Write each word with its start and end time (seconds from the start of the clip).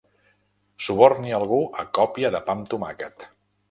Suborni 0.85 1.35
algú 1.41 1.61
a 1.85 1.89
còpia 2.01 2.35
de 2.39 2.45
pa 2.51 2.61
amb 2.61 2.77
tomàquet. 2.77 3.33